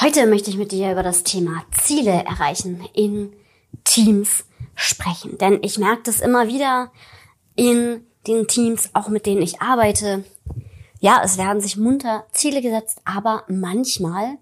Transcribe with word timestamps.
Heute 0.00 0.28
möchte 0.28 0.48
ich 0.48 0.56
mit 0.56 0.70
dir 0.70 0.92
über 0.92 1.02
das 1.02 1.24
Thema 1.24 1.64
Ziele 1.72 2.12
erreichen 2.12 2.88
in 2.94 3.32
Teams 3.82 4.44
sprechen. 4.76 5.38
Denn 5.38 5.58
ich 5.64 5.76
merke 5.76 6.02
das 6.04 6.20
immer 6.20 6.46
wieder 6.46 6.92
in 7.56 8.06
den 8.28 8.46
Teams, 8.46 8.90
auch 8.92 9.08
mit 9.08 9.26
denen 9.26 9.42
ich 9.42 9.60
arbeite. 9.60 10.22
Ja, 11.00 11.20
es 11.24 11.36
werden 11.36 11.60
sich 11.60 11.76
munter 11.76 12.28
Ziele 12.30 12.62
gesetzt, 12.62 13.00
aber 13.04 13.42
manchmal 13.48 14.38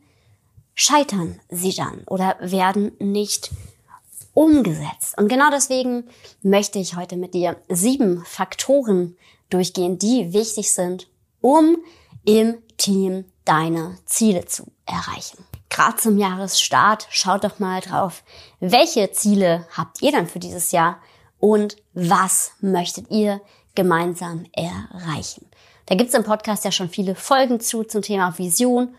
scheitern 0.74 1.40
sie 1.48 1.74
dann 1.74 2.02
oder 2.06 2.36
werden 2.40 2.92
nicht 2.98 3.50
umgesetzt. 4.34 5.16
Und 5.16 5.28
genau 5.28 5.48
deswegen 5.50 6.04
möchte 6.42 6.78
ich 6.78 6.96
heute 6.96 7.16
mit 7.16 7.32
dir 7.32 7.56
sieben 7.70 8.22
Faktoren 8.26 9.16
durchgehen, 9.48 9.98
die 9.98 10.34
wichtig 10.34 10.74
sind, 10.74 11.08
um 11.40 11.78
im 12.26 12.58
Team 12.76 13.24
deine 13.46 13.96
Ziele 14.04 14.44
zu 14.44 14.70
erreichen. 14.84 15.44
Gerade 15.70 15.96
zum 15.96 16.18
Jahresstart 16.18 17.06
schaut 17.10 17.44
doch 17.44 17.58
mal 17.58 17.80
drauf, 17.80 18.22
welche 18.60 19.10
Ziele 19.12 19.66
habt 19.76 20.02
ihr 20.02 20.12
dann 20.12 20.26
für 20.26 20.38
dieses 20.38 20.72
Jahr 20.72 20.98
und 21.38 21.76
was 21.94 22.52
möchtet 22.60 23.10
ihr 23.10 23.40
gemeinsam 23.74 24.46
erreichen. 24.52 25.46
Da 25.86 25.94
gibt's 25.94 26.14
im 26.14 26.24
Podcast 26.24 26.64
ja 26.64 26.72
schon 26.72 26.88
viele 26.88 27.14
Folgen 27.14 27.60
zu 27.60 27.84
zum 27.84 28.02
Thema 28.02 28.36
Vision. 28.38 28.94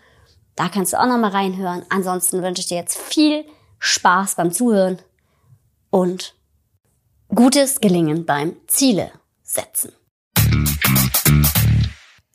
Da 0.56 0.68
kannst 0.68 0.92
du 0.92 1.00
auch 1.00 1.06
noch 1.06 1.18
mal 1.18 1.30
reinhören. 1.30 1.84
Ansonsten 1.90 2.42
wünsche 2.42 2.60
ich 2.60 2.68
dir 2.68 2.78
jetzt 2.78 2.96
viel 2.96 3.44
Spaß 3.78 4.36
beim 4.36 4.52
Zuhören 4.52 4.98
und 5.90 6.34
gutes 7.28 7.80
Gelingen 7.80 8.24
beim 8.24 8.56
Ziele 8.66 9.10
setzen. 9.42 9.92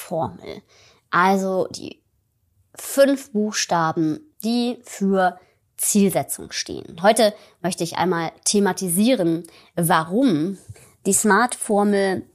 SMART-Formel. 0.00 0.62
Also 1.10 1.66
die 1.70 2.02
fünf 2.74 3.32
Buchstaben, 3.32 4.20
die 4.42 4.78
für 4.82 5.38
Zielsetzung 5.76 6.52
stehen. 6.52 7.02
Heute 7.02 7.34
möchte 7.62 7.84
ich 7.84 7.96
einmal 7.96 8.32
thematisieren, 8.44 9.44
warum 9.74 10.58
die 11.06 11.12
SMART-Formel 11.12 12.26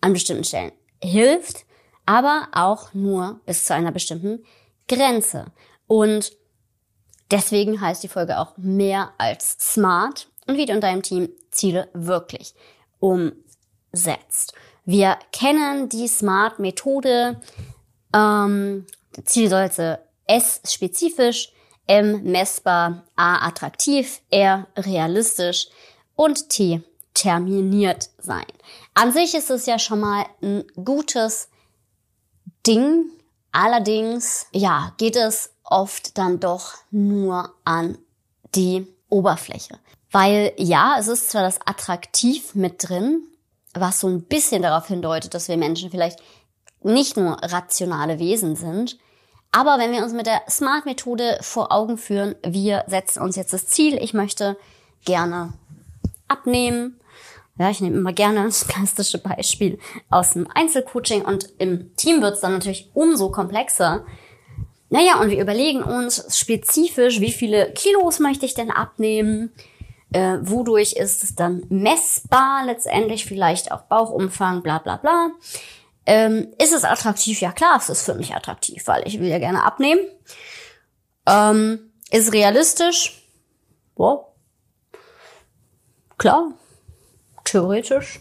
an 0.00 0.12
bestimmten 0.12 0.44
Stellen 0.44 0.72
hilft, 1.02 1.64
aber 2.06 2.48
auch 2.52 2.94
nur 2.94 3.40
bis 3.46 3.64
zu 3.64 3.74
einer 3.74 3.92
bestimmten 3.92 4.44
Grenze. 4.88 5.46
Und 5.86 6.32
deswegen 7.30 7.80
heißt 7.80 8.02
die 8.02 8.08
Folge 8.08 8.38
auch 8.38 8.56
mehr 8.56 9.12
als 9.18 9.56
SMART 9.60 10.28
und 10.46 10.56
wie 10.56 10.66
du 10.66 10.72
in 10.72 10.80
deinem 10.80 11.02
Team 11.02 11.28
Ziele 11.50 11.88
wirklich 11.92 12.54
umsetzt. 12.98 14.54
Wir 14.88 15.18
kennen 15.32 15.90
die 15.90 16.08
SMART-Methode. 16.08 17.38
Ähm, 18.14 18.86
Zielseite 19.22 19.98
S 20.24 20.62
spezifisch, 20.64 21.52
M 21.86 22.22
messbar, 22.22 23.04
A 23.14 23.46
attraktiv, 23.46 24.22
R 24.30 24.66
realistisch 24.78 25.68
und 26.14 26.48
T 26.48 26.80
terminiert 27.12 28.08
sein. 28.16 28.46
An 28.94 29.12
sich 29.12 29.34
ist 29.34 29.50
es 29.50 29.66
ja 29.66 29.78
schon 29.78 30.00
mal 30.00 30.24
ein 30.40 30.64
gutes 30.82 31.50
Ding. 32.66 33.10
Allerdings, 33.52 34.46
ja, 34.52 34.94
geht 34.96 35.16
es 35.16 35.52
oft 35.64 36.16
dann 36.16 36.40
doch 36.40 36.76
nur 36.90 37.52
an 37.62 37.98
die 38.54 38.86
Oberfläche. 39.10 39.78
Weil 40.10 40.54
ja, 40.56 40.96
es 40.98 41.08
ist 41.08 41.28
zwar 41.28 41.42
das 41.42 41.60
attraktiv 41.66 42.54
mit 42.54 42.88
drin, 42.88 43.28
was 43.74 44.00
so 44.00 44.08
ein 44.08 44.22
bisschen 44.22 44.62
darauf 44.62 44.86
hindeutet, 44.88 45.34
dass 45.34 45.48
wir 45.48 45.56
Menschen 45.56 45.90
vielleicht 45.90 46.20
nicht 46.82 47.16
nur 47.16 47.38
rationale 47.42 48.18
Wesen 48.18 48.56
sind, 48.56 48.98
aber 49.50 49.78
wenn 49.78 49.92
wir 49.92 50.02
uns 50.02 50.12
mit 50.12 50.26
der 50.26 50.42
Smart-Methode 50.48 51.38
vor 51.40 51.72
Augen 51.72 51.96
führen, 51.96 52.34
wir 52.44 52.84
setzen 52.86 53.22
uns 53.22 53.36
jetzt 53.36 53.52
das 53.52 53.66
Ziel, 53.66 53.98
ich 54.02 54.12
möchte 54.12 54.56
gerne 55.04 55.54
abnehmen. 56.28 57.00
Ja, 57.58 57.70
ich 57.70 57.80
nehme 57.80 57.96
immer 57.96 58.12
gerne 58.12 58.44
das 58.44 58.68
klassische 58.68 59.18
Beispiel 59.18 59.78
aus 60.10 60.32
dem 60.32 60.46
Einzelcoaching 60.54 61.22
und 61.22 61.48
im 61.58 61.94
Team 61.96 62.20
wird 62.20 62.34
es 62.34 62.40
dann 62.40 62.52
natürlich 62.52 62.90
umso 62.94 63.30
komplexer. 63.30 64.04
Naja, 64.90 65.20
und 65.20 65.30
wir 65.30 65.40
überlegen 65.40 65.82
uns 65.82 66.38
spezifisch, 66.38 67.20
wie 67.20 67.32
viele 67.32 67.72
Kilos 67.72 68.20
möchte 68.20 68.46
ich 68.46 68.54
denn 68.54 68.70
abnehmen? 68.70 69.52
Äh, 70.12 70.38
wodurch 70.40 70.94
ist 70.94 71.22
es 71.22 71.34
dann 71.34 71.64
messbar 71.68 72.64
letztendlich, 72.64 73.26
vielleicht 73.26 73.72
auch 73.72 73.82
Bauchumfang, 73.82 74.62
bla 74.62 74.78
bla 74.78 74.96
bla. 74.96 75.30
Ähm, 76.06 76.54
ist 76.58 76.72
es 76.72 76.84
attraktiv? 76.84 77.40
Ja 77.40 77.52
klar, 77.52 77.76
es 77.76 77.90
ist 77.90 78.04
für 78.04 78.14
mich 78.14 78.34
attraktiv, 78.34 78.86
weil 78.86 79.06
ich 79.06 79.20
will 79.20 79.28
ja 79.28 79.38
gerne 79.38 79.64
abnehmen. 79.64 80.00
Ähm, 81.26 81.92
ist 82.10 82.32
realistisch? 82.32 83.22
Boah. 83.94 84.32
Klar, 86.16 86.52
theoretisch 87.44 88.20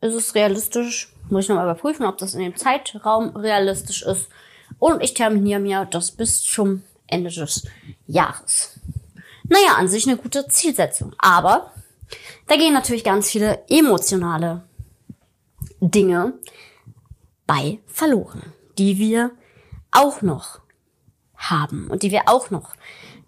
ist 0.00 0.14
es 0.14 0.34
realistisch. 0.34 1.12
Muss 1.28 1.44
ich 1.44 1.48
nochmal 1.48 1.64
überprüfen, 1.64 2.06
ob 2.06 2.18
das 2.18 2.34
in 2.34 2.40
dem 2.40 2.56
Zeitraum 2.56 3.36
realistisch 3.36 4.02
ist. 4.02 4.28
Und 4.78 5.02
ich 5.02 5.14
terminiere 5.14 5.60
mir 5.60 5.84
das 5.84 6.12
bis 6.12 6.42
zum 6.42 6.82
Ende 7.06 7.30
des 7.30 7.66
Jahres. 8.06 8.80
Naja, 9.50 9.74
an 9.76 9.88
sich 9.88 10.06
eine 10.06 10.16
gute 10.16 10.48
Zielsetzung. 10.48 11.12
Aber 11.18 11.72
da 12.46 12.56
gehen 12.56 12.72
natürlich 12.72 13.04
ganz 13.04 13.30
viele 13.30 13.62
emotionale 13.68 14.62
Dinge 15.80 16.34
bei 17.46 17.80
verloren, 17.86 18.52
die 18.78 18.98
wir 18.98 19.32
auch 19.90 20.22
noch 20.22 20.60
haben 21.36 21.88
und 21.90 22.02
die 22.02 22.12
wir 22.12 22.22
auch 22.26 22.50
noch 22.50 22.74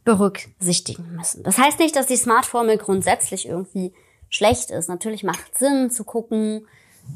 berücksichtigen 0.04 1.16
müssen. 1.16 1.42
Das 1.42 1.58
heißt 1.58 1.78
nicht, 1.78 1.96
dass 1.96 2.06
die 2.06 2.16
Smart-Formel 2.16 2.78
grundsätzlich 2.78 3.46
irgendwie 3.46 3.92
schlecht 4.28 4.70
ist. 4.70 4.88
Natürlich 4.88 5.24
macht 5.24 5.58
Sinn 5.58 5.90
zu 5.90 6.04
gucken, 6.04 6.66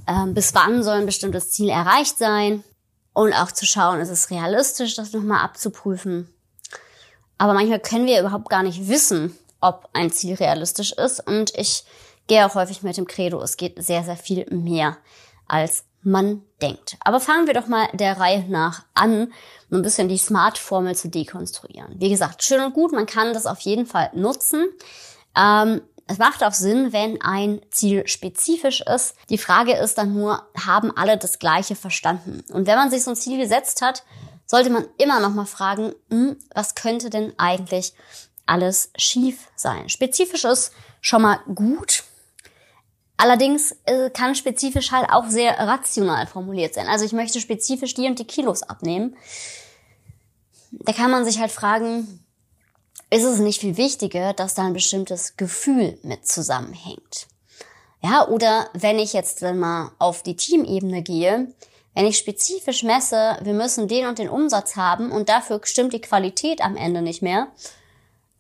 ähm, 0.07 0.35
bis 0.35 0.55
wann 0.55 0.83
soll 0.83 0.99
ein 0.99 1.07
bestimmtes 1.07 1.51
Ziel 1.51 1.69
erreicht 1.69 2.19
sein 2.19 2.65
und 3.13 3.33
auch 3.33 3.53
zu 3.53 3.67
schauen, 3.67 4.01
ist 4.01 4.11
es 4.11 4.31
realistisch, 4.31 4.97
das 4.97 5.13
nochmal 5.13 5.45
abzuprüfen. 5.45 6.29
Aber 7.39 7.55
manchmal 7.55 7.81
können 7.81 8.07
wir 8.07 8.21
überhaupt 8.21 8.49
gar 8.49 8.63
nicht 8.63 8.89
wissen, 8.89 9.37
ob 9.61 9.89
ein 9.93 10.11
Ziel 10.11 10.35
realistisch 10.35 10.93
ist. 10.93 11.27
Und 11.27 11.53
ich 11.57 11.85
gehe 12.27 12.47
auch 12.47 12.55
häufig 12.55 12.83
mit 12.83 12.97
dem 12.97 13.07
Credo, 13.07 13.41
es 13.43 13.57
geht 13.57 13.83
sehr, 13.83 14.05
sehr 14.05 14.17
viel 14.17 14.47
mehr 14.51 14.97
als 15.49 15.85
man 16.03 16.43
denkt. 16.63 16.97
Aber 17.01 17.21
fangen 17.21 17.47
wir 17.47 17.55
doch 17.55 17.67
mal 17.67 17.89
der 17.93 18.19
Reihe 18.19 18.45
nach 18.49 18.85
an, 18.95 19.33
um 19.71 19.79
ein 19.79 19.83
bisschen 19.83 20.09
die 20.09 20.19
Smart-Formel 20.19 20.95
zu 20.95 21.09
dekonstruieren. 21.09 21.97
Wie 21.99 22.09
gesagt, 22.09 22.45
schön 22.45 22.61
und 22.63 22.75
gut, 22.75 22.93
man 22.93 23.07
kann 23.07 23.33
das 23.33 23.47
auf 23.47 23.59
jeden 23.61 23.87
Fall 23.87 24.11
nutzen. 24.15 24.69
Ähm, 25.37 25.83
es 26.07 26.19
macht 26.19 26.45
auch 26.45 26.53
Sinn, 26.53 26.93
wenn 26.93 27.21
ein 27.21 27.61
Ziel 27.71 28.07
spezifisch 28.07 28.81
ist. 28.83 29.17
Die 29.29 29.39
Frage 29.39 29.75
ist 29.75 29.99
dann 29.99 30.15
nur, 30.15 30.43
haben 30.65 30.97
alle 30.97 31.19
das 31.19 31.41
Gleiche 31.41 31.75
verstanden? 31.75 32.45
Und 32.53 32.69
wenn 32.69 32.77
man 32.77 32.91
sich 32.91 33.03
so 33.03 33.11
ein 33.11 33.17
Ziel 33.17 33.39
gesetzt 33.39 33.83
hat, 33.83 34.05
sollte 34.47 34.71
man 34.71 34.87
immer 34.99 35.21
noch 35.21 35.35
mal 35.35 35.47
fragen, 35.47 35.93
hm, 36.11 36.37
was 36.55 36.75
könnte 36.75 37.11
denn 37.11 37.33
eigentlich 37.37 37.93
alles 38.47 38.91
schief 38.97 39.49
sein? 39.57 39.89
Spezifisch 39.89 40.45
ist 40.45 40.73
schon 41.01 41.23
mal 41.23 41.41
gut, 41.55 42.05
Allerdings 43.19 43.75
äh, 43.87 44.11
kann 44.11 44.35
spezifisch 44.35 44.93
halt 44.93 45.09
auch 45.11 45.27
sehr 45.29 45.59
rational 45.59 46.27
formuliert 46.27 46.75
sein. 46.75 46.87
Also 46.87 47.05
ich 47.05 47.13
möchte 47.13 47.41
spezifisch 47.41 47.95
die 47.95 48.07
und 48.07 48.19
die 48.19 48.27
Kilos 48.27 48.63
abnehmen. 48.63 49.17
Da 50.71 50.93
kann 50.93 51.11
man 51.11 51.25
sich 51.25 51.39
halt 51.39 51.51
fragen, 51.51 52.25
ist 53.09 53.25
es 53.25 53.39
nicht 53.39 53.61
viel 53.61 53.77
wichtiger, 53.77 54.35
dass 54.35 54.55
da 54.55 54.67
ein 54.67 54.75
bestimmtes 54.75 55.37
Gefühl 55.37 55.99
mit 56.03 56.27
zusammenhängt? 56.27 57.29
Ja, 58.03 58.29
oder 58.29 58.69
wenn 58.75 58.99
ich 58.99 59.15
jetzt 59.15 59.41
mal 59.41 59.93
auf 59.99 60.23
die 60.23 60.37
Teamebene 60.37 61.03
gehe, 61.03 61.53
wenn 61.97 62.07
ich 62.07 62.19
spezifisch 62.19 62.85
messe, 62.85 63.39
wir 63.41 63.55
müssen 63.55 63.89
den 63.89 64.07
und 64.07 64.19
den 64.19 64.29
Umsatz 64.29 64.77
haben 64.77 65.11
und 65.11 65.29
dafür 65.29 65.61
stimmt 65.65 65.93
die 65.93 66.01
Qualität 66.01 66.61
am 66.61 66.77
Ende 66.77 67.03
nicht 67.03 67.23
mehr, 67.23 67.49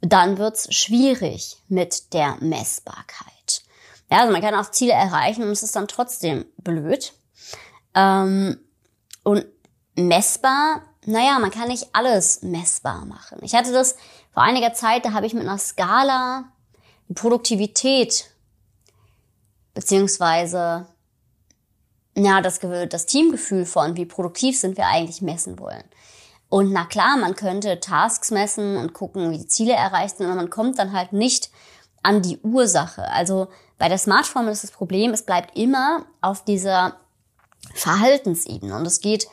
dann 0.01 0.39
wird's 0.39 0.73
schwierig 0.73 1.57
mit 1.67 2.13
der 2.13 2.37
Messbarkeit. 2.41 3.63
Ja, 4.11 4.21
also 4.21 4.33
man 4.33 4.43
kann 4.43 4.55
auch 4.55 4.71
Ziele 4.71 4.93
erreichen 4.93 5.43
und 5.43 5.51
es 5.51 5.65
ist 5.65 5.75
dann 5.75 5.89
trotzdem 5.89 6.45
blöd. 6.59 7.13
Ähm, 7.95 8.61
und 9.25 9.45
messbar 9.97 10.83
naja, 11.07 11.39
man 11.39 11.53
kann 11.53 11.69
nicht 11.69 11.89
alles 11.93 12.43
messbar 12.43 13.05
machen. 13.05 13.39
Ich 13.43 13.55
hatte 13.55 13.73
das 13.73 13.97
vor 14.33 14.43
einiger 14.43 14.75
Zeit, 14.75 15.05
da 15.05 15.13
habe 15.13 15.25
ich 15.25 15.35
mit 15.35 15.45
einer 15.45 15.57
Skala 15.57 16.45
die 17.09 17.15
Produktivität 17.15 18.29
beziehungsweise 19.73 20.89
ja, 22.17 22.41
das, 22.41 22.61
das 22.89 23.07
Teamgefühl 23.07 23.67
von, 23.67 23.97
wie 23.97 24.07
produktiv 24.07 24.59
sind 24.59 24.77
wir 24.77 24.87
eigentlich 24.87 25.23
messen 25.23 25.59
wollen. 25.59 25.85
Und 26.49 26.73
na 26.73 26.85
klar, 26.85 27.17
man 27.17 27.35
könnte 27.35 27.81
Tasks 27.81 28.31
messen 28.31 28.77
und 28.77 28.93
gucken, 28.93 29.31
wie 29.31 29.39
die 29.39 29.47
Ziele 29.47 29.75
erreicht 29.75 30.17
sind, 30.17 30.27
aber 30.27 30.37
man 30.37 30.51
kommt 30.51 30.79
dann 30.79 30.93
halt 30.93 31.13
nicht 31.13 31.51
an 32.03 32.23
die 32.23 32.39
Ursache. 32.39 33.11
Also 33.11 33.49
bei 33.79 33.89
der 33.89 33.99
Smartphone 33.99 34.49
ist 34.49 34.63
das 34.63 34.71
Problem, 34.71 35.13
es 35.13 35.27
bleibt 35.27 35.57
immer 35.59 36.07
auf 36.21 36.45
dieser 36.45 36.97
Verhaltensebene 37.75 38.75
und 38.77 38.87
es 38.87 39.01
geht 39.01 39.27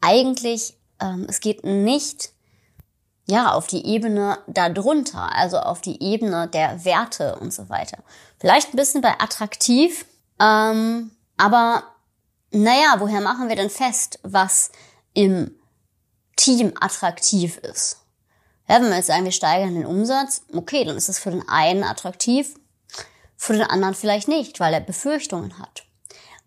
eigentlich, 0.00 0.76
ähm, 1.00 1.26
es 1.28 1.40
geht 1.40 1.64
nicht 1.64 2.32
ja 3.28 3.52
auf 3.52 3.66
die 3.66 3.86
Ebene 3.86 4.38
darunter, 4.46 5.34
also 5.34 5.58
auf 5.58 5.80
die 5.80 6.02
Ebene 6.02 6.48
der 6.48 6.84
Werte 6.84 7.36
und 7.36 7.52
so 7.52 7.68
weiter. 7.68 7.98
Vielleicht 8.38 8.72
ein 8.72 8.76
bisschen 8.76 9.00
bei 9.00 9.20
attraktiv, 9.20 10.04
ähm, 10.40 11.12
aber 11.36 11.84
naja, 12.62 12.96
woher 12.98 13.20
machen 13.20 13.48
wir 13.48 13.56
denn 13.56 13.70
fest, 13.70 14.18
was 14.22 14.70
im 15.14 15.54
Team 16.36 16.72
attraktiv 16.80 17.58
ist? 17.58 17.98
Ja, 18.68 18.76
wenn 18.76 18.88
wir 18.88 18.96
jetzt 18.96 19.06
sagen, 19.06 19.24
wir 19.24 19.32
steigern 19.32 19.74
den 19.74 19.86
Umsatz, 19.86 20.42
okay, 20.52 20.84
dann 20.84 20.96
ist 20.96 21.08
es 21.08 21.18
für 21.18 21.30
den 21.30 21.48
einen 21.48 21.84
attraktiv, 21.84 22.54
für 23.36 23.52
den 23.52 23.62
anderen 23.62 23.94
vielleicht 23.94 24.28
nicht, 24.28 24.58
weil 24.58 24.74
er 24.74 24.80
Befürchtungen 24.80 25.58
hat. 25.58 25.84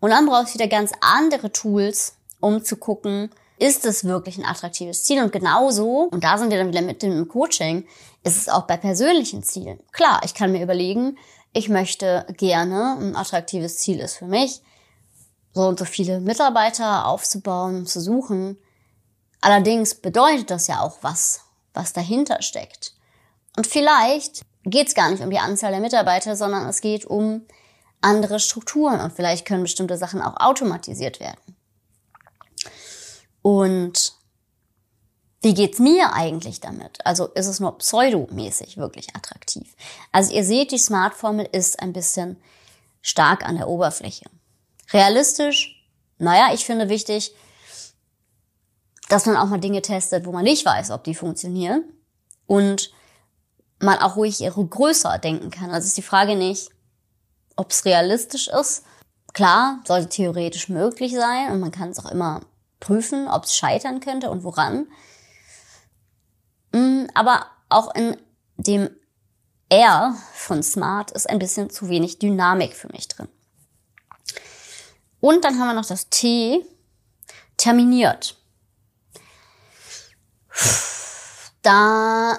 Und 0.00 0.10
dann 0.10 0.26
brauchst 0.26 0.54
du 0.54 0.58
wieder 0.58 0.68
ganz 0.68 0.92
andere 1.00 1.52
Tools, 1.52 2.16
um 2.40 2.64
zu 2.64 2.76
gucken, 2.76 3.30
ist 3.58 3.84
es 3.84 4.04
wirklich 4.04 4.38
ein 4.38 4.46
attraktives 4.46 5.04
Ziel? 5.04 5.22
Und 5.22 5.32
genauso, 5.32 6.08
und 6.10 6.24
da 6.24 6.38
sind 6.38 6.50
wir 6.50 6.58
dann 6.58 6.68
wieder 6.68 6.82
mit 6.82 7.02
dem 7.02 7.28
Coaching, 7.28 7.86
ist 8.24 8.36
es 8.36 8.48
auch 8.48 8.66
bei 8.66 8.76
persönlichen 8.76 9.42
Zielen. 9.42 9.78
Klar, 9.92 10.22
ich 10.24 10.34
kann 10.34 10.52
mir 10.52 10.62
überlegen, 10.62 11.18
ich 11.52 11.68
möchte 11.68 12.26
gerne, 12.36 12.96
ein 12.98 13.16
attraktives 13.16 13.78
Ziel 13.78 14.00
ist 14.00 14.16
für 14.16 14.26
mich, 14.26 14.62
so 15.52 15.62
und 15.62 15.78
so 15.78 15.84
viele 15.84 16.20
Mitarbeiter 16.20 17.06
aufzubauen, 17.06 17.86
zu 17.86 18.00
suchen. 18.00 18.56
Allerdings 19.40 19.94
bedeutet 19.94 20.50
das 20.50 20.66
ja 20.66 20.80
auch 20.80 20.98
was, 21.02 21.40
was 21.74 21.92
dahinter 21.92 22.42
steckt. 22.42 22.94
Und 23.56 23.66
vielleicht 23.66 24.42
geht 24.64 24.88
es 24.88 24.94
gar 24.94 25.10
nicht 25.10 25.22
um 25.22 25.30
die 25.30 25.38
Anzahl 25.38 25.72
der 25.72 25.80
Mitarbeiter, 25.80 26.36
sondern 26.36 26.68
es 26.68 26.80
geht 26.80 27.04
um 27.04 27.46
andere 28.00 28.40
Strukturen 28.40 29.00
und 29.00 29.12
vielleicht 29.12 29.46
können 29.46 29.62
bestimmte 29.62 29.96
Sachen 29.96 30.22
auch 30.22 30.38
automatisiert 30.38 31.20
werden. 31.20 31.56
Und 33.42 34.14
wie 35.42 35.54
geht's 35.54 35.78
mir 35.78 36.12
eigentlich 36.12 36.60
damit? 36.60 37.04
Also 37.06 37.26
ist 37.28 37.46
es 37.46 37.60
nur 37.60 37.78
pseudomäßig 37.78 38.76
wirklich 38.76 39.16
attraktiv? 39.16 39.74
Also 40.12 40.34
ihr 40.34 40.44
seht, 40.44 40.70
die 40.70 40.78
Smart-Formel 40.78 41.48
ist 41.50 41.80
ein 41.80 41.94
bisschen 41.94 42.36
stark 43.00 43.46
an 43.46 43.56
der 43.56 43.68
Oberfläche. 43.68 44.26
Realistisch, 44.92 45.86
naja, 46.18 46.52
ich 46.52 46.64
finde 46.64 46.88
wichtig, 46.88 47.34
dass 49.08 49.26
man 49.26 49.36
auch 49.36 49.46
mal 49.46 49.58
Dinge 49.58 49.82
testet, 49.82 50.26
wo 50.26 50.32
man 50.32 50.44
nicht 50.44 50.64
weiß, 50.64 50.90
ob 50.90 51.04
die 51.04 51.14
funktionieren. 51.14 51.84
Und 52.46 52.92
man 53.80 53.98
auch 53.98 54.16
ruhig 54.16 54.38
größer 54.38 55.18
denken 55.18 55.50
kann. 55.50 55.70
Also 55.70 55.86
ist 55.86 55.96
die 55.96 56.02
Frage 56.02 56.36
nicht, 56.36 56.70
ob 57.56 57.70
es 57.70 57.84
realistisch 57.84 58.48
ist. 58.48 58.84
Klar, 59.32 59.80
sollte 59.86 60.08
theoretisch 60.08 60.68
möglich 60.68 61.14
sein 61.14 61.52
und 61.52 61.60
man 61.60 61.70
kann 61.70 61.90
es 61.90 61.98
auch 61.98 62.10
immer 62.10 62.40
prüfen, 62.78 63.28
ob 63.28 63.44
es 63.44 63.56
scheitern 63.56 64.00
könnte 64.00 64.30
und 64.30 64.42
woran. 64.42 64.88
Mm, 66.72 67.06
aber 67.14 67.46
auch 67.68 67.94
in 67.94 68.16
dem 68.56 68.90
R 69.68 70.16
von 70.34 70.62
Smart 70.62 71.12
ist 71.12 71.30
ein 71.30 71.38
bisschen 71.38 71.70
zu 71.70 71.88
wenig 71.88 72.18
Dynamik 72.18 72.74
für 72.74 72.88
mich 72.88 73.08
drin. 73.08 73.28
Und 75.20 75.44
dann 75.44 75.58
haben 75.58 75.68
wir 75.68 75.74
noch 75.74 75.86
das 75.86 76.08
T, 76.08 76.64
terminiert. 77.56 78.36
Da 81.62 82.38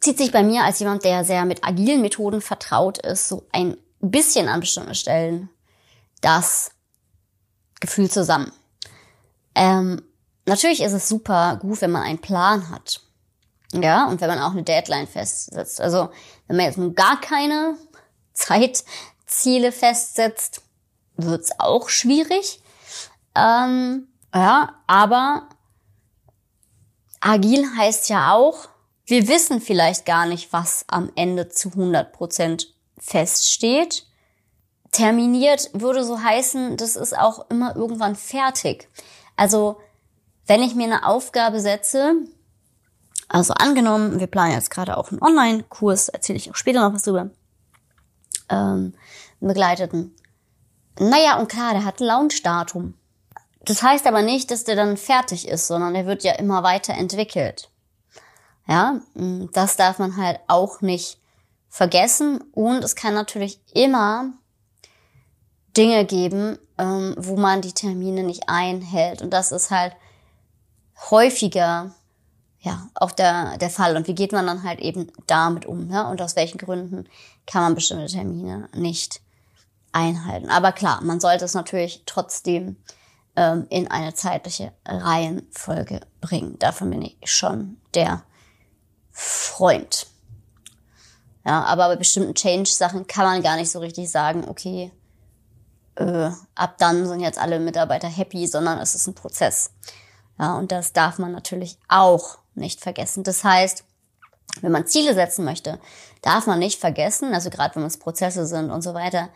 zieht 0.00 0.18
sich 0.18 0.30
bei 0.30 0.42
mir 0.42 0.64
als 0.64 0.78
jemand, 0.78 1.04
der 1.04 1.24
sehr 1.24 1.44
mit 1.44 1.64
agilen 1.64 2.00
Methoden 2.00 2.40
vertraut 2.40 2.98
ist, 2.98 3.28
so 3.28 3.46
ein 3.52 3.76
bisschen 4.00 4.48
an 4.48 4.60
bestimmten 4.60 4.94
Stellen 4.94 5.50
das 6.20 6.70
Gefühl 7.80 8.10
zusammen. 8.10 8.52
Ähm, 9.54 10.02
natürlich 10.46 10.82
ist 10.82 10.92
es 10.92 11.08
super 11.08 11.58
gut, 11.60 11.80
wenn 11.80 11.90
man 11.90 12.02
einen 12.02 12.20
Plan 12.20 12.70
hat. 12.70 13.00
Ja, 13.72 14.06
und 14.06 14.20
wenn 14.20 14.28
man 14.28 14.38
auch 14.38 14.52
eine 14.52 14.62
Deadline 14.62 15.06
festsetzt. 15.06 15.80
Also, 15.80 16.10
wenn 16.46 16.56
man 16.56 16.66
jetzt 16.66 16.78
nun 16.78 16.94
gar 16.94 17.20
keine 17.20 17.76
Zeitziele 18.32 19.72
festsetzt, 19.72 20.62
wird's 21.18 21.50
auch 21.58 21.90
schwierig. 21.90 22.62
Ähm, 23.34 24.08
ja, 24.34 24.74
aber 24.86 25.48
agil 27.20 27.64
heißt 27.76 28.08
ja 28.08 28.32
auch, 28.32 28.68
wir 29.04 29.28
wissen 29.28 29.60
vielleicht 29.60 30.06
gar 30.06 30.26
nicht, 30.26 30.52
was 30.52 30.84
am 30.88 31.10
Ende 31.14 31.48
zu 31.48 31.70
100 31.70 32.12
Prozent 32.12 32.74
feststeht. 32.98 34.06
Terminiert 34.92 35.70
würde 35.72 36.04
so 36.04 36.22
heißen, 36.22 36.76
das 36.76 36.96
ist 36.96 37.16
auch 37.16 37.50
immer 37.50 37.76
irgendwann 37.76 38.16
fertig. 38.16 38.88
Also, 39.36 39.80
wenn 40.46 40.62
ich 40.62 40.74
mir 40.74 40.84
eine 40.84 41.06
Aufgabe 41.06 41.60
setze, 41.60 42.14
also 43.28 43.52
angenommen, 43.54 44.20
wir 44.20 44.26
planen 44.26 44.52
jetzt 44.52 44.70
gerade 44.70 44.96
auch 44.96 45.10
einen 45.10 45.22
Online-Kurs, 45.22 46.08
erzähle 46.08 46.38
ich 46.38 46.50
auch 46.50 46.56
später 46.56 46.80
noch 46.80 46.94
was 46.94 47.02
drüber, 47.02 47.30
ähm, 48.48 48.94
begleiteten. 49.40 50.14
Naja, 50.98 51.38
und 51.38 51.48
klar, 51.48 51.72
der 51.72 51.84
hat 51.84 52.00
Launchdatum. 52.00 52.94
Das 53.64 53.82
heißt 53.82 54.06
aber 54.06 54.22
nicht, 54.22 54.50
dass 54.50 54.64
der 54.64 54.76
dann 54.76 54.96
fertig 54.96 55.46
ist, 55.46 55.66
sondern 55.66 55.94
der 55.94 56.06
wird 56.06 56.24
ja 56.24 56.32
immer 56.32 56.62
weiter 56.62 56.94
entwickelt. 56.94 57.70
Ja, 58.66 59.00
das 59.14 59.76
darf 59.76 59.98
man 59.98 60.16
halt 60.16 60.40
auch 60.46 60.80
nicht 60.80 61.18
vergessen. 61.68 62.40
Und 62.52 62.84
es 62.84 62.96
kann 62.96 63.14
natürlich 63.14 63.60
immer 63.72 64.32
Dinge 65.76 66.04
geben, 66.04 66.58
ähm, 66.76 67.14
wo 67.18 67.36
man 67.36 67.62
die 67.62 67.72
Termine 67.72 68.22
nicht 68.22 68.48
einhält. 68.48 69.22
Und 69.22 69.30
das 69.30 69.52
ist 69.52 69.70
halt 69.70 69.94
häufiger 71.10 71.94
ja 72.60 72.88
auch 72.94 73.12
der, 73.12 73.56
der 73.58 73.70
Fall. 73.70 73.96
Und 73.96 74.08
wie 74.08 74.14
geht 74.14 74.32
man 74.32 74.46
dann 74.46 74.62
halt 74.64 74.80
eben 74.80 75.12
damit 75.26 75.66
um? 75.66 75.90
Ja? 75.90 76.10
Und 76.10 76.20
aus 76.20 76.36
welchen 76.36 76.58
Gründen 76.58 77.08
kann 77.46 77.62
man 77.62 77.74
bestimmte 77.74 78.06
Termine 78.06 78.68
nicht 78.74 79.20
einhalten? 79.92 80.50
Aber 80.50 80.72
klar, 80.72 81.00
man 81.02 81.20
sollte 81.20 81.44
es 81.44 81.54
natürlich 81.54 82.02
trotzdem 82.06 82.76
ähm, 83.36 83.66
in 83.70 83.90
eine 83.90 84.14
zeitliche 84.14 84.72
Reihenfolge 84.84 86.00
bringen. 86.20 86.58
Davon 86.58 86.90
bin 86.90 87.02
ich 87.02 87.18
schon 87.24 87.80
der 87.94 88.22
Freund. 89.10 90.06
Ja, 91.46 91.62
aber 91.64 91.88
bei 91.88 91.96
bestimmten 91.96 92.34
Change-Sachen 92.34 93.06
kann 93.06 93.24
man 93.24 93.42
gar 93.42 93.56
nicht 93.56 93.70
so 93.70 93.78
richtig 93.78 94.10
sagen, 94.10 94.44
okay, 94.48 94.92
äh, 95.94 96.30
ab 96.54 96.76
dann 96.78 97.06
sind 97.06 97.20
jetzt 97.20 97.38
alle 97.38 97.58
Mitarbeiter 97.58 98.08
happy, 98.08 98.46
sondern 98.46 98.78
es 98.78 98.94
ist 98.94 99.06
ein 99.06 99.14
Prozess. 99.14 99.70
Ja, 100.38 100.56
und 100.56 100.70
das 100.70 100.92
darf 100.92 101.18
man 101.18 101.32
natürlich 101.32 101.78
auch 101.88 102.38
nicht 102.54 102.80
vergessen. 102.80 103.24
Das 103.24 103.44
heißt, 103.44 103.84
wenn 104.60 104.72
man 104.72 104.86
Ziele 104.86 105.14
setzen 105.14 105.44
möchte, 105.44 105.78
darf 106.22 106.46
man 106.46 106.58
nicht 106.58 106.80
vergessen, 106.80 107.34
also 107.34 107.50
gerade 107.50 107.76
wenn 107.76 107.84
es 107.84 107.98
Prozesse 107.98 108.46
sind 108.46 108.70
und 108.70 108.82
so 108.82 108.94
weiter, 108.94 109.28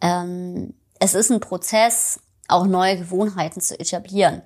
ähm, 0.00 0.74
es 0.98 1.14
ist 1.14 1.30
ein 1.30 1.40
Prozess, 1.40 2.20
auch 2.48 2.66
neue 2.66 2.96
Gewohnheiten 2.98 3.60
zu 3.60 3.78
etablieren. 3.78 4.42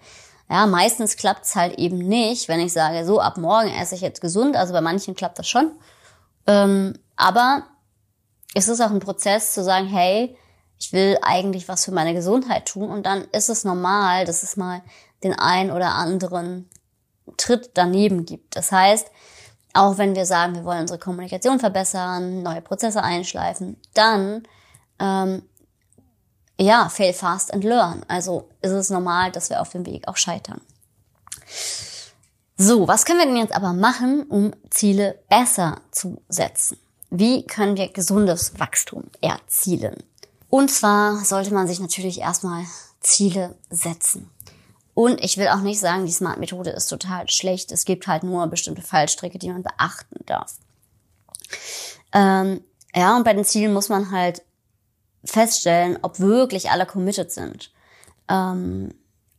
Ja, 0.51 0.67
meistens 0.67 1.17
klappt 1.17 1.45
es 1.45 1.55
halt 1.55 1.79
eben 1.79 1.99
nicht, 1.99 2.49
wenn 2.49 2.61
ich 2.61 2.73
sage, 2.73 3.07
so 3.07 3.21
ab 3.21 3.39
morgen 3.39 3.69
esse 3.69 3.95
ich 3.95 4.01
jetzt 4.01 4.21
gesund. 4.21 4.57
Also 4.57 4.73
bei 4.73 4.81
manchen 4.81 5.15
klappt 5.15 5.39
das 5.39 5.49
schon. 5.49 5.73
Ähm, 6.47 6.95
aber 7.17 7.65
es 8.55 8.69
ist 8.69 8.81
auch 8.81 8.91
ein 8.91 9.01
Prozess 9.01 9.55
zu 9.55 9.65
sagen, 9.65 9.87
hey, 9.87 10.37
ich 10.79 10.93
will 10.93 11.17
eigentlich 11.23 11.69
was 11.69 11.85
für 11.85 11.93
meine 11.93 12.13
Gesundheit 12.13 12.67
tun. 12.67 12.91
Und 12.91 13.07
dann 13.07 13.25
ist 13.33 13.49
es 13.49 13.65
normal, 13.65 14.27
dass 14.27 14.43
es 14.43 14.57
mal 14.57 14.83
den 15.23 15.39
einen 15.39 15.71
oder 15.71 15.95
anderen 15.95 16.69
Tritt 17.37 17.71
daneben 17.75 18.27
gibt. 18.27 18.57
Das 18.57 18.73
heißt, 18.73 19.07
auch 19.75 19.97
wenn 19.97 20.15
wir 20.15 20.27
sagen, 20.27 20.55
wir 20.55 20.65
wollen 20.65 20.81
unsere 20.83 20.99
Kommunikation 20.99 21.61
verbessern, 21.61 22.43
neue 22.43 22.61
Prozesse 22.61 23.03
einschleifen, 23.03 23.81
dann 23.95 24.43
ähm, 25.03 25.43
ja, 26.59 26.89
fail 26.89 27.13
fast 27.13 27.53
and 27.53 27.65
learn. 27.65 28.05
Also 28.09 28.49
ist 28.61 28.71
es 28.71 28.91
normal, 28.91 29.33
dass 29.33 29.51
wir 29.51 29.61
auf 29.61 29.71
dem 29.71 29.85
Weg 29.85 30.07
auch 30.07 30.17
scheitern. 30.17 30.61
So, 32.57 32.87
was 32.87 33.05
können 33.05 33.19
wir 33.19 33.27
denn 33.27 33.37
jetzt 33.37 33.55
aber 33.55 33.73
machen, 33.73 34.23
um 34.25 34.53
Ziele 34.71 35.19
besser 35.29 35.81
zu 35.91 36.23
setzen? 36.29 36.79
Wie 37.11 37.45
können 37.45 37.77
wir 37.77 37.89
gesundes 37.89 38.59
Wachstum 38.61 39.05
erzielen? 39.21 40.03
Und 40.49 40.71
zwar 40.71 41.25
sollte 41.25 41.53
man 41.53 41.67
sich 41.67 41.81
natürlich 41.81 42.21
erstmal 42.21 42.65
Ziele 43.01 43.57
setzen. 43.71 44.31
Und 44.95 45.25
ich 45.25 45.39
will 45.39 45.49
auch 45.49 45.61
nicht 45.63 45.81
sagen, 45.81 46.07
die 46.07 46.13
Smart-Methode 46.13 46.71
ist 46.71 46.87
total 46.87 47.29
schlecht. 47.29 47.73
Es 47.73 47.85
gibt 47.85 48.07
halt 48.07 48.23
nur 48.23 48.47
bestimmte 48.47 48.83
Fallstricke, 48.83 49.39
die 49.39 49.51
man 49.51 49.63
beachten 49.63 50.25
darf. 50.27 50.55
Ähm, 52.13 52.63
ja, 52.95 53.17
und 53.17 53.25
bei 53.25 53.33
den 53.33 53.45
Zielen 53.45 53.73
muss 53.73 53.89
man 53.89 54.11
halt 54.11 54.43
feststellen, 55.25 55.99
ob 56.03 56.21
wirklich 56.21 56.71
alle 56.71 56.87
committed 56.87 57.31
sind. 57.31 57.71
Ähm, 58.29 58.95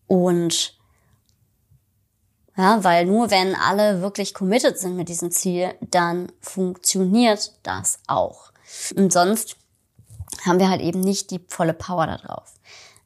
und 0.07 0.77
ja, 2.55 2.83
weil 2.83 3.05
nur 3.05 3.31
wenn 3.31 3.55
alle 3.55 4.01
wirklich 4.01 4.33
committed 4.33 4.77
sind 4.77 4.95
mit 4.95 5.09
diesem 5.09 5.31
Ziel, 5.31 5.73
dann 5.81 6.31
funktioniert 6.39 7.53
das 7.63 7.99
auch. 8.07 8.51
Und 8.95 9.11
sonst 9.11 9.57
haben 10.45 10.59
wir 10.59 10.69
halt 10.69 10.81
eben 10.81 10.99
nicht 10.99 11.31
die 11.31 11.41
volle 11.47 11.73
Power 11.73 12.05
da 12.05 12.17
drauf. 12.17 12.53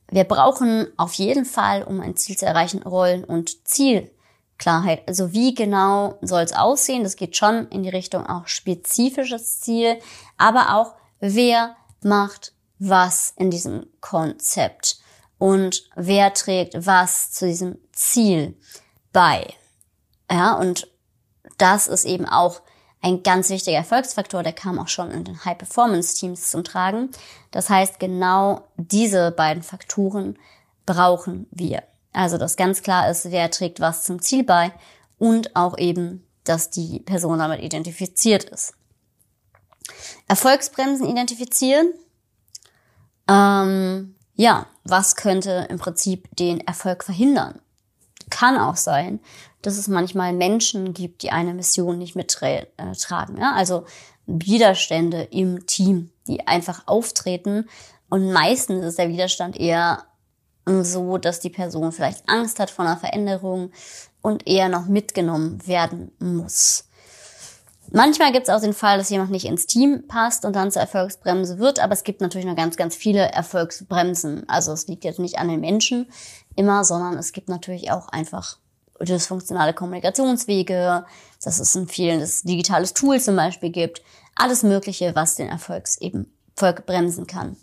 Wir 0.09 0.23
brauchen 0.23 0.87
auf 0.97 1.13
jeden 1.13 1.45
Fall, 1.45 1.83
um 1.83 2.01
ein 2.01 2.15
Ziel 2.15 2.37
zu 2.37 2.45
erreichen, 2.45 2.83
Rollen- 2.83 3.25
und 3.25 3.67
Zielklarheit. 3.67 5.03
Also 5.07 5.33
wie 5.33 5.53
genau 5.53 6.17
soll 6.21 6.43
es 6.43 6.53
aussehen? 6.53 7.03
Das 7.03 7.17
geht 7.17 7.35
schon 7.35 7.67
in 7.69 7.83
die 7.83 7.89
Richtung 7.89 8.25
auch 8.25 8.47
spezifisches 8.47 9.59
Ziel, 9.59 9.97
aber 10.37 10.75
auch 10.75 10.93
wer 11.19 11.75
macht 12.01 12.53
was 12.79 13.33
in 13.37 13.51
diesem 13.51 13.87
Konzept 14.01 14.99
und 15.37 15.83
wer 15.95 16.33
trägt 16.33 16.85
was 16.85 17.31
zu 17.31 17.47
diesem 17.47 17.77
Ziel 17.91 18.57
bei. 19.13 19.53
Ja, 20.29 20.53
und 20.53 20.87
das 21.57 21.87
ist 21.87 22.05
eben 22.05 22.25
auch 22.25 22.61
ein 23.01 23.23
ganz 23.23 23.49
wichtiger 23.49 23.77
Erfolgsfaktor, 23.77 24.43
der 24.43 24.53
kam 24.53 24.79
auch 24.79 24.87
schon 24.87 25.11
in 25.11 25.23
den 25.23 25.45
High-Performance-Teams 25.45 26.49
zum 26.49 26.63
Tragen. 26.63 27.11
Das 27.51 27.69
heißt, 27.69 27.99
genau 27.99 28.67
diese 28.75 29.31
beiden 29.31 29.63
Faktoren 29.63 30.37
brauchen 30.85 31.47
wir. 31.51 31.83
Also, 32.11 32.37
dass 32.37 32.55
ganz 32.55 32.81
klar 32.81 33.09
ist, 33.09 33.31
wer 33.31 33.51
trägt 33.51 33.79
was 33.79 34.03
zum 34.03 34.21
Ziel 34.21 34.43
bei 34.43 34.71
und 35.19 35.55
auch 35.55 35.77
eben, 35.77 36.25
dass 36.43 36.69
die 36.69 36.99
Person 36.99 37.39
damit 37.39 37.61
identifiziert 37.61 38.45
ist. 38.45 38.73
Erfolgsbremsen 40.27 41.07
identifizieren. 41.07 41.93
Ähm, 43.29 44.15
ja, 44.35 44.67
was 44.83 45.15
könnte 45.15 45.67
im 45.69 45.79
Prinzip 45.79 46.27
den 46.35 46.61
Erfolg 46.61 47.03
verhindern? 47.03 47.59
Kann 48.29 48.57
auch 48.57 48.75
sein, 48.75 49.19
dass 49.61 49.77
es 49.77 49.87
manchmal 49.87 50.33
Menschen 50.33 50.93
gibt, 50.93 51.23
die 51.23 51.31
eine 51.31 51.53
Mission 51.53 51.97
nicht 51.97 52.15
mittragen. 52.15 52.67
Äh, 52.77 53.41
ja? 53.41 53.53
Also 53.53 53.85
Widerstände 54.25 55.23
im 55.23 55.65
Team, 55.65 56.11
die 56.27 56.47
einfach 56.47 56.83
auftreten. 56.87 57.67
Und 58.09 58.31
meistens 58.31 58.85
ist 58.85 58.99
der 58.99 59.09
Widerstand 59.09 59.57
eher 59.57 60.03
so, 60.65 61.17
dass 61.17 61.39
die 61.39 61.49
Person 61.49 61.91
vielleicht 61.91 62.27
Angst 62.27 62.59
hat 62.59 62.69
vor 62.69 62.85
einer 62.85 62.97
Veränderung 62.97 63.71
und 64.21 64.47
eher 64.47 64.67
noch 64.69 64.85
mitgenommen 64.85 65.65
werden 65.65 66.11
muss. 66.19 66.86
Manchmal 67.91 68.31
gibt 68.31 68.47
es 68.47 68.53
auch 68.53 68.61
den 68.61 68.73
Fall, 68.73 68.97
dass 68.97 69.09
jemand 69.09 69.31
nicht 69.31 69.45
ins 69.45 69.65
Team 69.65 70.07
passt 70.07 70.43
und 70.45 70.55
dann 70.55 70.71
zur 70.71 70.81
Erfolgsbremse 70.81 71.57
wird, 71.57 71.79
aber 71.79 71.93
es 71.93 72.03
gibt 72.03 72.21
natürlich 72.21 72.45
noch 72.45 72.55
ganz, 72.55 72.75
ganz 72.75 72.95
viele 72.95 73.31
Erfolgsbremsen. 73.31 74.47
Also 74.49 74.73
es 74.73 74.87
liegt 74.87 75.03
jetzt 75.03 75.19
nicht 75.19 75.39
an 75.39 75.47
den 75.47 75.61
Menschen 75.61 76.07
immer, 76.55 76.83
sondern 76.83 77.17
es 77.17 77.31
gibt 77.31 77.49
natürlich 77.49 77.91
auch 77.91 78.09
einfach 78.09 78.57
dysfunktionale 78.99 79.73
Kommunikationswege, 79.73 81.05
dass 81.43 81.59
es 81.59 81.75
ein 81.75 81.87
fehlendes 81.87 82.41
digitales 82.41 82.93
Tool 82.93 83.19
zum 83.21 83.35
Beispiel 83.35 83.69
gibt. 83.69 84.01
Alles 84.35 84.63
Mögliche, 84.63 85.15
was 85.15 85.35
den 85.35 85.49
Erfolgs 85.49 85.97
eben 85.97 86.31
Erfolg 86.57 86.85
bremsen 86.85 87.27
kann. 87.27 87.55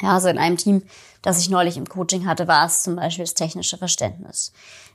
Ja, 0.00 0.14
also 0.14 0.28
in 0.28 0.38
einem 0.38 0.56
Team, 0.56 0.82
das 1.22 1.40
ich 1.40 1.50
neulich 1.50 1.76
im 1.76 1.88
Coaching 1.88 2.26
hatte, 2.26 2.48
war 2.48 2.66
es 2.66 2.82
zum 2.82 2.96
Beispiel 2.96 3.24
das 3.24 3.34
technische 3.34 3.78
Verständnis. 3.78 4.52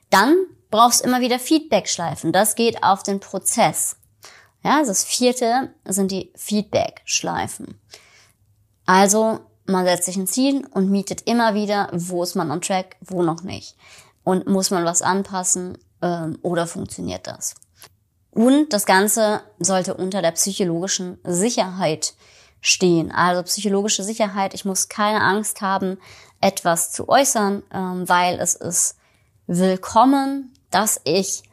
Dann 0.09 0.35
brauchst 0.71 1.01
du 1.01 1.07
immer 1.07 1.21
wieder 1.21 1.39
Feedback-Schleifen. 1.39 2.31
Das 2.31 2.55
geht 2.55 2.83
auf 2.83 3.03
den 3.03 3.19
Prozess. 3.19 3.97
Ja, 4.67 4.79
also 4.79 4.91
das 4.91 5.05
vierte 5.05 5.69
sind 5.85 6.11
die 6.11 6.29
Feedback-Schleifen. 6.35 7.79
Also 8.85 9.39
man 9.65 9.85
setzt 9.85 10.03
sich 10.03 10.17
ein 10.17 10.27
Ziel 10.27 10.67
und 10.71 10.91
mietet 10.91 11.21
immer 11.21 11.53
wieder, 11.53 11.87
wo 11.93 12.21
ist 12.21 12.35
man 12.35 12.51
on 12.51 12.59
track, 12.59 12.97
wo 12.99 13.23
noch 13.23 13.43
nicht 13.43 13.77
und 14.25 14.45
muss 14.45 14.69
man 14.69 14.83
was 14.83 15.01
anpassen 15.01 15.77
ähm, 16.01 16.37
oder 16.41 16.67
funktioniert 16.67 17.27
das? 17.27 17.55
Und 18.31 18.73
das 18.73 18.85
Ganze 18.85 19.39
sollte 19.57 19.93
unter 19.93 20.21
der 20.21 20.31
psychologischen 20.33 21.17
Sicherheit 21.23 22.13
stehen. 22.59 23.09
Also 23.13 23.43
psychologische 23.43 24.03
Sicherheit, 24.03 24.53
ich 24.53 24.65
muss 24.65 24.89
keine 24.89 25.21
Angst 25.21 25.61
haben, 25.61 25.97
etwas 26.41 26.91
zu 26.91 27.07
äußern, 27.07 27.63
ähm, 27.71 28.09
weil 28.09 28.37
es 28.41 28.55
ist 28.55 28.97
willkommen, 29.45 30.53
dass 30.71 30.99
ich 31.05 31.43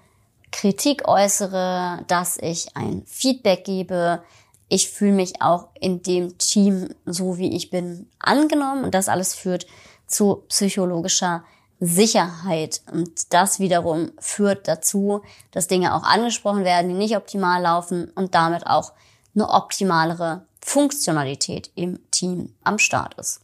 Kritik 0.54 1.08
äußere, 1.08 2.04
dass 2.06 2.38
ich 2.38 2.76
ein 2.76 3.02
Feedback 3.06 3.64
gebe. 3.64 4.22
Ich 4.68 4.88
fühle 4.88 5.10
mich 5.10 5.42
auch 5.42 5.66
in 5.80 6.00
dem 6.02 6.38
Team 6.38 6.94
so, 7.04 7.38
wie 7.38 7.56
ich 7.56 7.70
bin, 7.70 8.08
angenommen 8.20 8.84
und 8.84 8.94
das 8.94 9.08
alles 9.08 9.34
führt 9.34 9.66
zu 10.06 10.44
psychologischer 10.48 11.42
Sicherheit. 11.80 12.82
Und 12.92 13.32
das 13.34 13.58
wiederum 13.58 14.12
führt 14.20 14.68
dazu, 14.68 15.22
dass 15.50 15.66
Dinge 15.66 15.92
auch 15.92 16.04
angesprochen 16.04 16.64
werden, 16.64 16.88
die 16.88 16.94
nicht 16.94 17.16
optimal 17.16 17.60
laufen 17.60 18.12
und 18.14 18.36
damit 18.36 18.64
auch 18.64 18.92
eine 19.34 19.50
optimalere 19.50 20.46
Funktionalität 20.60 21.72
im 21.74 21.98
Team 22.12 22.54
am 22.62 22.78
Start 22.78 23.14
ist. 23.14 23.40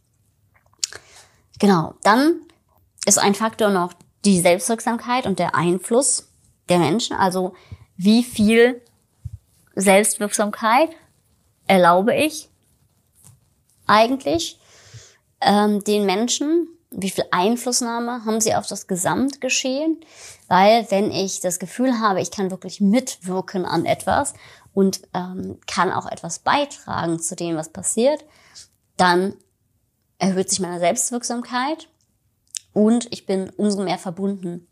Genau, 1.58 1.94
dann 2.04 2.40
ist 3.04 3.18
ein 3.18 3.34
Faktor 3.34 3.70
noch 3.70 3.94
die 4.24 4.40
Selbstwirksamkeit 4.40 5.26
und 5.26 5.40
der 5.40 5.56
Einfluss 5.56 6.29
der 6.70 6.78
Menschen. 6.78 7.16
Also 7.16 7.54
wie 7.96 8.22
viel 8.22 8.80
Selbstwirksamkeit 9.74 10.90
erlaube 11.66 12.14
ich 12.14 12.48
eigentlich 13.86 14.58
ähm, 15.40 15.84
den 15.84 16.06
Menschen 16.06 16.68
wie 16.90 17.10
viel 17.10 17.24
Einflussnahme 17.30 18.24
haben 18.24 18.40
sie 18.40 18.54
auf 18.54 18.66
das 18.66 18.86
Gesamtgeschehen? 18.86 20.00
Weil 20.48 20.90
wenn 20.90 21.10
ich 21.10 21.40
das 21.40 21.58
Gefühl 21.58 22.00
habe, 22.00 22.20
ich 22.20 22.30
kann 22.30 22.50
wirklich 22.50 22.80
mitwirken 22.80 23.64
an 23.64 23.86
etwas 23.86 24.34
und 24.74 25.02
ähm, 25.14 25.58
kann 25.66 25.92
auch 25.92 26.10
etwas 26.10 26.40
beitragen 26.40 27.20
zu 27.20 27.36
dem, 27.36 27.56
was 27.56 27.68
passiert, 27.68 28.24
dann 28.96 29.34
erhöht 30.18 30.50
sich 30.50 30.60
meine 30.60 30.80
Selbstwirksamkeit 30.80 31.88
und 32.72 33.08
ich 33.12 33.24
bin 33.24 33.50
umso 33.50 33.82
mehr 33.82 33.98
verbunden 33.98 34.66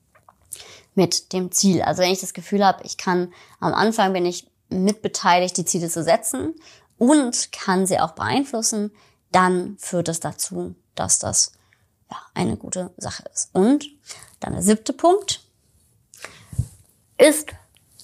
mit 0.99 1.33
dem 1.33 1.52
Ziel. 1.52 1.81
Also 1.83 2.02
wenn 2.02 2.11
ich 2.11 2.21
das 2.21 2.35
Gefühl 2.35 2.67
habe, 2.67 2.83
ich 2.83 2.97
kann 2.97 3.33
am 3.61 3.73
Anfang 3.73 4.12
bin 4.12 4.26
ich 4.26 4.50
mitbeteiligt, 4.69 5.57
die 5.57 5.64
Ziele 5.64 5.88
zu 5.88 6.02
setzen 6.02 6.57
und 6.99 7.52
kann 7.52 7.87
sie 7.87 8.00
auch 8.00 8.17
beeinflussen, 8.17 8.90
dann 9.31 9.76
führt 9.78 10.09
es 10.09 10.19
dazu, 10.19 10.75
dass 10.97 11.21
das 11.21 11.52
ja, 12.11 12.17
eine 12.35 12.57
gute 12.57 12.90
Sache 12.97 13.23
ist. 13.33 13.50
Und 13.52 13.87
dann 14.40 14.55
der 14.55 14.62
siebte 14.62 14.93
Punkt 14.93 15.45
ist, 17.17 17.50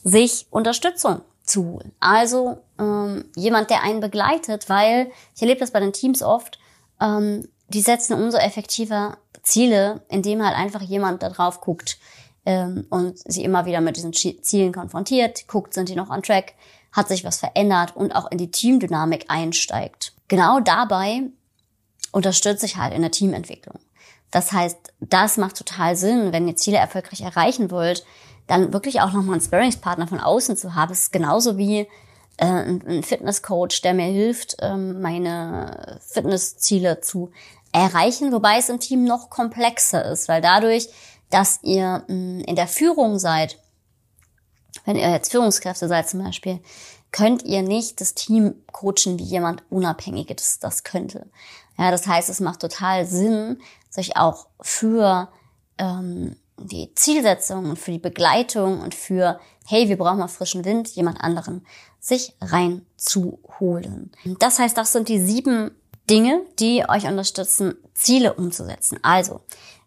sich 0.04 0.46
Unterstützung 0.50 1.22
zu 1.42 1.64
holen. 1.64 1.92
Also 1.98 2.58
ähm, 2.78 3.24
jemand, 3.34 3.70
der 3.70 3.82
einen 3.82 3.98
begleitet, 3.98 4.68
weil 4.68 5.10
ich 5.34 5.42
erlebe 5.42 5.58
das 5.58 5.72
bei 5.72 5.80
den 5.80 5.92
Teams 5.92 6.22
oft, 6.22 6.60
ähm, 7.00 7.48
die 7.66 7.80
setzen 7.80 8.14
umso 8.14 8.38
effektiver 8.38 9.18
Ziele, 9.42 10.02
indem 10.08 10.44
halt 10.44 10.56
einfach 10.56 10.80
jemand 10.80 11.24
da 11.24 11.28
drauf 11.28 11.60
guckt 11.60 11.98
ähm, 12.46 12.86
und 12.90 13.18
sie 13.30 13.44
immer 13.44 13.66
wieder 13.66 13.80
mit 13.80 13.96
diesen 13.96 14.12
Zielen 14.12 14.72
konfrontiert, 14.72 15.46
guckt, 15.48 15.74
sind 15.74 15.88
die 15.88 15.96
noch 15.96 16.10
on 16.10 16.22
track, 16.22 16.54
hat 16.92 17.08
sich 17.08 17.24
was 17.24 17.38
verändert 17.38 17.96
und 17.96 18.12
auch 18.12 18.30
in 18.30 18.38
die 18.38 18.50
Teamdynamik 18.50 19.26
einsteigt. 19.28 20.12
Genau 20.28 20.60
dabei 20.60 21.22
unterstütze 22.12 22.66
ich 22.66 22.76
halt 22.76 22.94
in 22.94 23.02
der 23.02 23.10
Teamentwicklung. 23.10 23.78
Das 24.30 24.52
heißt, 24.52 24.92
das 25.00 25.36
macht 25.36 25.56
total 25.56 25.96
Sinn, 25.96 26.32
wenn 26.32 26.48
ihr 26.48 26.56
Ziele 26.56 26.78
erfolgreich 26.78 27.20
erreichen 27.20 27.70
wollt, 27.70 28.04
dann 28.46 28.72
wirklich 28.72 29.00
auch 29.00 29.12
nochmal 29.12 29.34
einen 29.34 29.40
Sparringspartner 29.40 30.06
von 30.06 30.20
außen 30.20 30.56
zu 30.56 30.74
haben. 30.74 30.92
Es 30.92 31.04
ist 31.04 31.12
genauso 31.12 31.56
wie 31.56 31.86
äh, 32.36 32.46
ein 32.46 33.02
Fitnesscoach, 33.02 33.80
der 33.82 33.94
mir 33.94 34.06
hilft, 34.06 34.56
ähm, 34.60 35.00
meine 35.00 36.00
Fitnessziele 36.06 37.00
zu 37.00 37.30
erreichen, 37.72 38.32
wobei 38.32 38.58
es 38.58 38.68
im 38.68 38.80
Team 38.80 39.04
noch 39.04 39.30
komplexer 39.30 40.04
ist, 40.04 40.28
weil 40.28 40.40
dadurch, 40.40 40.88
dass 41.34 41.58
ihr 41.62 42.04
mh, 42.06 42.14
mm, 42.14 42.40
in 42.42 42.54
der 42.54 42.68
Führung 42.68 43.18
seid, 43.18 43.58
wenn 44.84 44.96
ihr 44.96 45.10
jetzt 45.10 45.32
Führungskräfte 45.32 45.88
seid 45.88 46.08
zum 46.08 46.22
Beispiel, 46.22 46.60
könnt 47.10 47.42
ihr 47.42 47.62
nicht 47.62 48.00
das 48.00 48.14
Team 48.14 48.54
coachen, 48.72 49.18
wie 49.18 49.24
jemand 49.24 49.62
Unabhängiges 49.68 50.60
das 50.60 50.84
könnte. 50.84 51.26
Ja, 51.76 51.90
das 51.90 52.06
heißt, 52.06 52.28
es 52.28 52.38
macht 52.38 52.60
total 52.60 53.04
Sinn, 53.04 53.60
sich 53.90 54.16
auch 54.16 54.46
für 54.60 55.28
ähm, 55.78 56.36
die 56.56 56.94
Zielsetzung 56.94 57.70
und 57.70 57.78
für 57.80 57.90
die 57.90 57.98
Begleitung 57.98 58.80
und 58.80 58.94
für, 58.94 59.40
hey, 59.66 59.88
wir 59.88 59.98
brauchen 59.98 60.18
mal 60.18 60.28
frischen 60.28 60.64
Wind, 60.64 60.88
jemand 60.90 61.20
anderen, 61.20 61.66
sich 61.98 62.34
reinzuholen. 62.40 64.12
Das 64.38 64.60
heißt, 64.60 64.76
das 64.76 64.92
sind 64.92 65.08
die 65.08 65.20
sieben 65.20 65.72
Dinge, 66.08 66.42
die 66.60 66.84
euch 66.88 67.06
unterstützen, 67.06 67.74
Ziele 67.92 68.34
umzusetzen. 68.34 68.98
Also, 69.02 69.40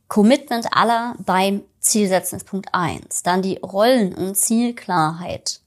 Commitment 0.07 0.67
aller 0.71 1.15
beim 1.19 1.63
Zielsetzen 1.79 2.37
ist 2.37 2.45
Punkt 2.47 2.69
eins. 2.73 3.23
Dann 3.23 3.41
die 3.41 3.57
Rollen- 3.57 4.15
und 4.15 4.35
Zielklarheit. 4.35 5.61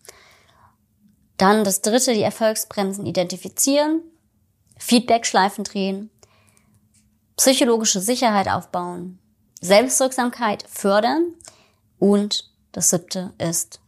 Dann 1.37 1.65
das 1.65 1.81
dritte, 1.81 2.13
die 2.13 2.23
Erfolgsbremsen 2.23 3.07
identifizieren, 3.07 4.03
Feedbackschleifen 4.77 5.65
drehen, 5.65 6.11
psychologische 7.37 8.01
Sicherheit 8.01 8.49
aufbauen, 8.49 9.19
Selbstwirksamkeit 9.61 10.65
fördern 10.69 11.35
und 11.99 12.51
das 12.73 12.91
siebte 12.91 13.33
ist, 13.39 13.81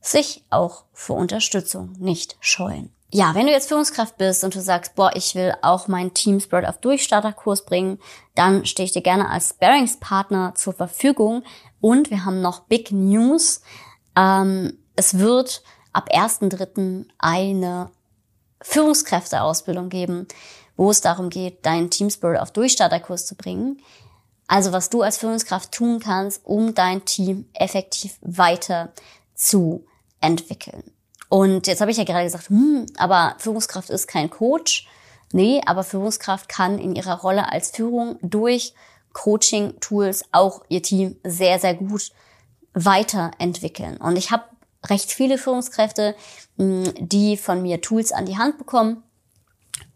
sich 0.00 0.44
auch 0.50 0.84
vor 0.92 1.16
Unterstützung 1.16 1.92
nicht 1.98 2.36
scheuen. 2.40 2.92
Ja, 3.10 3.34
wenn 3.34 3.46
du 3.46 3.52
jetzt 3.52 3.68
Führungskraft 3.68 4.18
bist 4.18 4.44
und 4.44 4.54
du 4.54 4.60
sagst, 4.60 4.94
boah, 4.94 5.10
ich 5.14 5.34
will 5.34 5.54
auch 5.62 5.88
mein 5.88 6.12
Team 6.12 6.40
Spirit 6.40 6.66
auf 6.66 6.78
Durchstarterkurs 6.78 7.64
bringen, 7.64 7.98
dann 8.34 8.66
stehe 8.66 8.84
ich 8.84 8.92
dir 8.92 9.00
gerne 9.00 9.30
als 9.30 9.50
Sparringspartner 9.50 10.54
zur 10.54 10.74
Verfügung. 10.74 11.42
Und 11.80 12.10
wir 12.10 12.26
haben 12.26 12.42
noch 12.42 12.60
Big 12.60 12.92
News. 12.92 13.62
Ähm, 14.14 14.78
es 14.94 15.18
wird 15.18 15.62
ab 15.94 16.10
1.3. 16.12 17.06
eine 17.18 17.90
Führungskräfteausbildung 18.60 19.88
geben, 19.88 20.28
wo 20.76 20.90
es 20.90 21.00
darum 21.00 21.30
geht, 21.30 21.64
deinen 21.64 21.88
Team 21.88 22.10
Spirit 22.10 22.40
auf 22.40 22.52
Durchstarterkurs 22.52 23.24
zu 23.24 23.36
bringen. 23.36 23.80
Also 24.48 24.72
was 24.72 24.90
du 24.90 25.00
als 25.00 25.16
Führungskraft 25.16 25.72
tun 25.72 26.00
kannst, 26.00 26.44
um 26.44 26.74
dein 26.74 27.06
Team 27.06 27.48
effektiv 27.54 28.18
weiter 28.20 28.92
zu 29.34 29.86
entwickeln. 30.20 30.92
Und 31.28 31.66
jetzt 31.66 31.80
habe 31.80 31.90
ich 31.90 31.96
ja 31.96 32.04
gerade 32.04 32.24
gesagt, 32.24 32.48
hm, 32.48 32.86
aber 32.96 33.34
Führungskraft 33.38 33.90
ist 33.90 34.06
kein 34.06 34.30
Coach. 34.30 34.88
Nee, 35.32 35.60
aber 35.66 35.84
Führungskraft 35.84 36.48
kann 36.48 36.78
in 36.78 36.96
ihrer 36.96 37.20
Rolle 37.20 37.52
als 37.52 37.70
Führung 37.70 38.18
durch 38.22 38.74
Coaching-Tools 39.12 40.24
auch 40.32 40.62
ihr 40.68 40.82
Team 40.82 41.16
sehr, 41.24 41.58
sehr 41.58 41.74
gut 41.74 42.12
weiterentwickeln. 42.72 43.98
Und 43.98 44.16
ich 44.16 44.30
habe 44.30 44.44
recht 44.86 45.10
viele 45.10 45.38
Führungskräfte, 45.38 46.14
hm, 46.56 46.94
die 46.98 47.36
von 47.36 47.62
mir 47.62 47.80
Tools 47.80 48.12
an 48.12 48.26
die 48.26 48.38
Hand 48.38 48.58
bekommen 48.58 49.02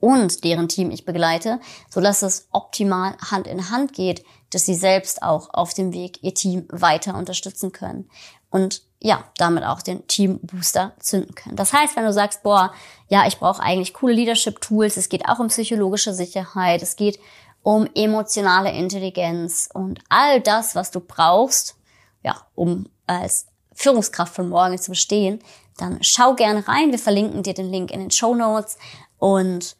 und 0.01 0.45
deren 0.45 0.69
Team 0.69 0.91
ich 0.91 1.05
begleite, 1.05 1.61
so 1.89 2.01
dass 2.01 2.23
es 2.23 2.49
optimal 2.51 3.17
Hand 3.31 3.47
in 3.47 3.71
Hand 3.71 3.93
geht, 3.93 4.25
dass 4.51 4.67
sie 4.67 4.75
selbst 4.75 5.23
auch 5.23 5.51
auf 5.53 5.75
dem 5.75 5.93
Weg 5.93 6.23
ihr 6.23 6.35
Team 6.35 6.67
weiter 6.71 7.17
unterstützen 7.17 7.73
können. 7.73 8.11
Und 8.51 8.83
ja, 9.05 9.25
damit 9.37 9.65
auch 9.65 9.83
den 9.83 10.07
Team 10.07 10.39
Booster 10.43 10.93
zünden 11.01 11.35
können. 11.35 11.57
Das 11.57 11.73
heißt, 11.73 11.97
wenn 11.97 12.05
du 12.05 12.13
sagst, 12.13 12.43
boah, 12.45 12.73
ja, 13.09 13.27
ich 13.27 13.39
brauche 13.39 13.61
eigentlich 13.61 13.95
coole 13.95 14.15
Leadership 14.15 14.61
Tools, 14.61 14.97
es 14.97 15.09
geht 15.09 15.29
auch 15.29 15.41
um 15.41 15.49
psychologische 15.49 16.15
Sicherheit, 16.15 16.83
es 16.83 16.95
geht 16.95 17.19
um 17.63 17.89
emotionale 17.95 18.71
Intelligenz 18.71 19.69
und 19.73 20.01
all 20.09 20.41
das, 20.41 20.75
was 20.77 20.93
du 20.93 21.01
brauchst, 21.01 21.77
ja, 22.23 22.37
um 22.55 22.87
als 23.07 23.49
Führungskraft 23.75 24.35
von 24.35 24.49
morgen 24.49 24.79
zu 24.79 24.93
bestehen, 24.93 25.41
dann 25.79 25.99
schau 26.03 26.35
gerne 26.35 26.67
rein. 26.69 26.93
Wir 26.93 26.99
verlinken 26.99 27.43
dir 27.43 27.55
den 27.55 27.71
Link 27.71 27.91
in 27.91 28.01
den 28.01 28.11
Show 28.11 28.35
Notes 28.35 28.79
und 29.19 29.77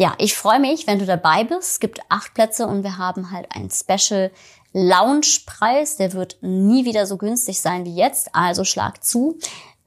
ja, 0.00 0.14
ich 0.18 0.34
freue 0.36 0.58
mich, 0.58 0.88
wenn 0.88 0.98
du 0.98 1.06
dabei 1.06 1.44
bist. 1.44 1.70
Es 1.70 1.80
gibt 1.80 2.00
acht 2.08 2.34
Plätze 2.34 2.66
und 2.66 2.82
wir 2.82 2.98
haben 2.98 3.30
halt 3.30 3.46
ein 3.50 3.70
Special 3.70 4.32
Lounge-Preis. 4.74 5.96
Der 5.96 6.12
wird 6.12 6.36
nie 6.42 6.84
wieder 6.84 7.06
so 7.06 7.16
günstig 7.16 7.60
sein 7.60 7.86
wie 7.86 7.94
jetzt. 7.94 8.28
Also 8.34 8.64
schlag 8.64 9.02
zu. 9.02 9.38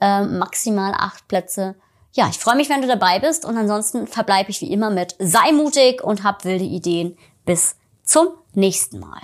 Äh, 0.02 0.24
maximal 0.24 0.94
acht 0.98 1.28
Plätze. 1.28 1.76
Ja, 2.14 2.28
ich 2.30 2.40
freue 2.40 2.56
mich, 2.56 2.70
wenn 2.70 2.82
du 2.82 2.88
dabei 2.88 3.20
bist. 3.20 3.46
Und 3.46 3.58
ansonsten 3.58 4.08
verbleibe 4.08 4.50
ich 4.50 4.62
wie 4.62 4.72
immer 4.72 4.90
mit 4.90 5.16
sei 5.20 5.52
mutig 5.52 6.04
und 6.04 6.24
hab 6.24 6.46
wilde 6.46 6.66
Ideen. 6.66 7.16
Bis 7.46 7.76
zum 8.04 8.30
nächsten 8.54 9.00
Mal. 9.00 9.22